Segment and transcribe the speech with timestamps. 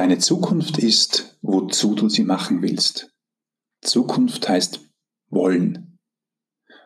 [0.00, 3.12] Deine Zukunft ist, wozu du sie machen willst.
[3.82, 4.80] Zukunft heißt
[5.28, 5.98] wollen.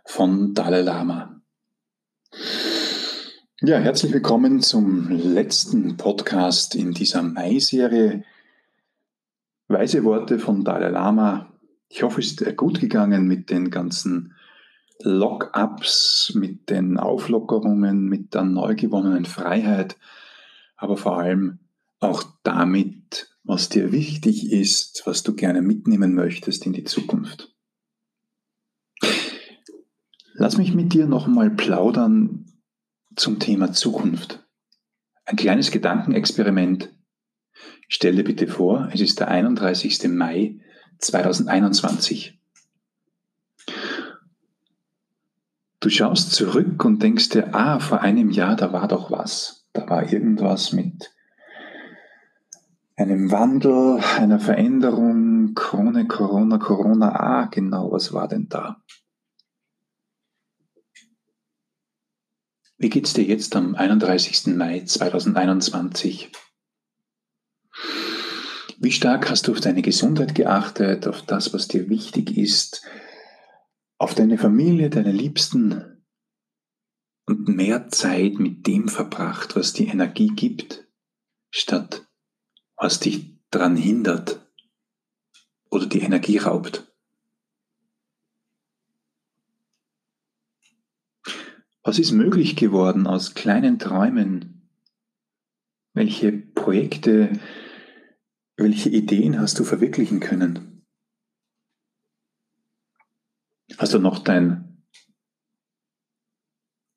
[0.05, 1.41] Von Dalai Lama.
[3.61, 8.25] Ja, herzlich willkommen zum letzten Podcast in dieser Mai-Serie.
[9.69, 11.53] Weise Worte von Dalai Lama.
[11.89, 14.35] Ich hoffe, es ist gut gegangen mit den ganzen
[15.05, 19.97] Lock-ups, mit den Auflockerungen, mit der neu gewonnenen Freiheit,
[20.77, 21.61] aber vor allem
[22.05, 23.04] auch damit,
[23.45, 27.55] was dir wichtig ist, was du gerne mitnehmen möchtest in die Zukunft.
[30.35, 32.47] Lass mich mit dir nochmal plaudern
[33.15, 34.45] zum Thema Zukunft.
[35.25, 36.93] Ein kleines Gedankenexperiment.
[37.89, 40.09] Stell dir bitte vor, es ist der 31.
[40.09, 40.61] Mai
[40.99, 42.39] 2021.
[45.81, 49.67] Du schaust zurück und denkst dir, ah, vor einem Jahr, da war doch was.
[49.73, 51.14] Da war irgendwas mit
[52.97, 58.83] einem Wandel, einer Veränderung, Krone, Corona, Corona, ah, genau, was war denn da?
[62.77, 64.55] Wie geht's dir jetzt am 31.
[64.57, 66.31] Mai 2021?
[68.79, 72.83] Wie stark hast du auf deine Gesundheit geachtet, auf das, was dir wichtig ist,
[73.99, 76.05] auf deine Familie, deine Liebsten
[77.27, 80.87] und mehr Zeit mit dem verbracht, was die Energie gibt,
[81.51, 82.04] statt
[82.85, 84.47] was dich daran hindert
[85.71, 86.87] oder die Energie raubt.
[91.83, 94.69] Was ist möglich geworden aus kleinen Träumen?
[95.95, 97.33] Welche Projekte,
[98.59, 100.85] welche Ideen hast du verwirklichen können?
[103.79, 104.85] Hast du noch dein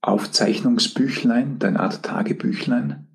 [0.02, 3.07] Aufzeichnungsbüchlein, dein Art Tagebüchlein?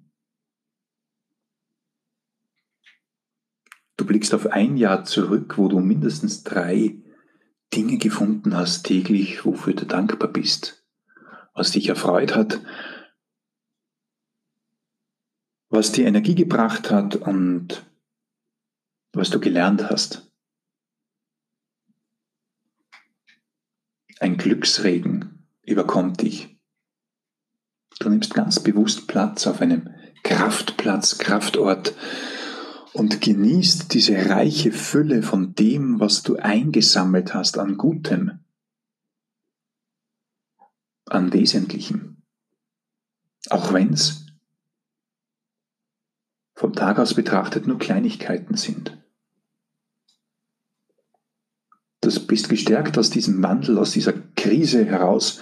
[3.97, 6.97] Du blickst auf ein Jahr zurück, wo du mindestens drei
[7.75, 10.85] Dinge gefunden hast täglich, wofür du dankbar bist,
[11.55, 12.61] was dich erfreut hat,
[15.69, 17.86] was dir Energie gebracht hat und
[19.13, 20.31] was du gelernt hast.
[24.20, 26.57] Ein Glücksregen überkommt dich.
[27.98, 29.89] Du nimmst ganz bewusst Platz auf einem
[30.23, 31.95] Kraftplatz, Kraftort,
[32.92, 38.41] und genießt diese reiche Fülle von dem, was du eingesammelt hast an Gutem,
[41.07, 42.23] an Wesentlichem.
[43.48, 44.27] Auch wenn es
[46.55, 48.98] vom Tag aus betrachtet nur Kleinigkeiten sind.
[52.01, 55.41] Du bist gestärkt aus diesem Wandel, aus dieser Krise heraus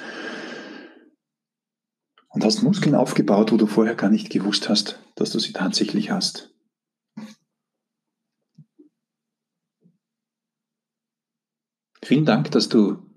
[2.28, 6.10] und hast Muskeln aufgebaut, wo du vorher gar nicht gewusst hast, dass du sie tatsächlich
[6.10, 6.54] hast.
[12.10, 13.08] Vielen Dank, dass du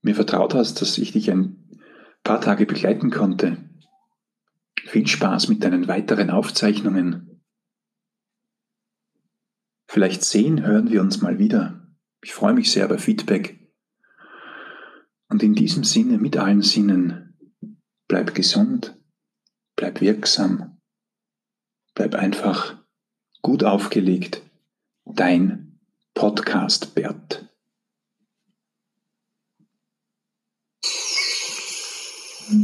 [0.00, 1.78] mir vertraut hast, dass ich dich ein
[2.22, 3.68] paar Tage begleiten konnte.
[4.86, 7.44] Viel Spaß mit deinen weiteren Aufzeichnungen.
[9.86, 11.86] Vielleicht sehen, hören wir uns mal wieder.
[12.22, 13.70] Ich freue mich sehr über Feedback.
[15.28, 17.36] Und in diesem Sinne, mit allen Sinnen,
[18.08, 18.98] bleib gesund,
[19.76, 20.80] bleib wirksam,
[21.94, 22.82] bleib einfach
[23.42, 24.40] gut aufgelegt.
[25.04, 25.78] Dein
[26.14, 27.53] Podcast Bert.
[32.54, 32.60] Hey,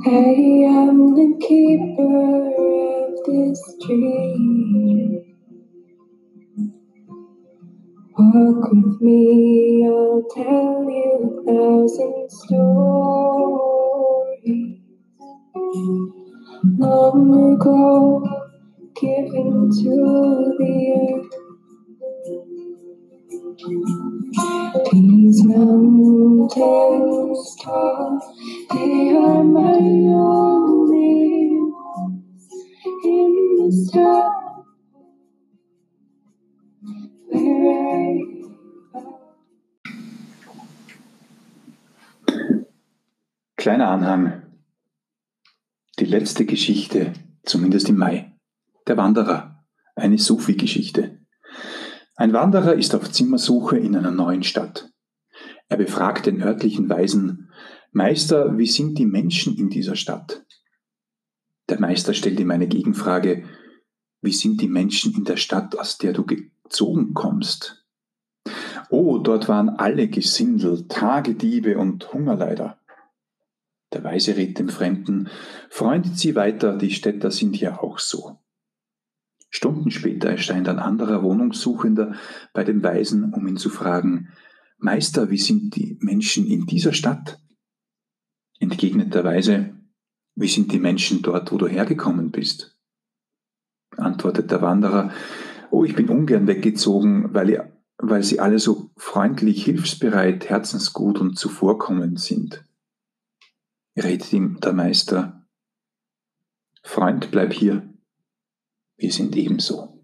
[0.06, 5.36] I am the keeper of this dream.
[8.18, 13.60] Walk with me, I'll tell you a thousand stories.
[16.78, 18.22] Long ago,
[18.96, 21.34] given to the earth.
[43.56, 44.42] Kleiner Anhang.
[46.00, 47.12] Die letzte Geschichte,
[47.44, 48.36] zumindest im Mai.
[48.88, 49.64] Der Wanderer.
[49.94, 51.20] Eine Sufi-Geschichte.
[52.16, 54.90] Ein Wanderer ist auf Zimmersuche in einer neuen Stadt.
[55.68, 57.52] Er befragt den örtlichen Weisen,
[57.92, 60.44] Meister, wie sind die Menschen in dieser Stadt?
[61.68, 63.44] Der Meister stellt ihm eine Gegenfrage,
[64.22, 67.84] wie sind die Menschen in der Stadt, aus der du gezogen kommst?
[68.90, 72.78] Oh, dort waren alle Gesindel, Tagediebe und Hungerleider.
[73.92, 75.28] Der Weise rät dem Fremden,
[75.68, 78.38] freundet sie weiter, die Städter sind ja auch so.
[79.48, 82.14] Stunden später erscheint ein anderer Wohnungssuchender
[82.52, 84.28] bei dem Weisen, um ihn zu fragen,
[84.78, 87.40] Meister, wie sind die Menschen in dieser Stadt?
[88.60, 89.74] Entgegnet der Weise,
[90.36, 92.79] wie sind die Menschen dort, wo du hergekommen bist?
[94.00, 95.10] Antwortet der Wanderer,
[95.70, 101.38] oh, ich bin ungern weggezogen, weil, ihr, weil sie alle so freundlich, hilfsbereit, herzensgut und
[101.38, 102.64] zuvorkommend sind.
[103.96, 105.46] Redet ihm der Meister,
[106.82, 107.88] Freund, bleib hier,
[108.96, 109.99] wir sind ebenso.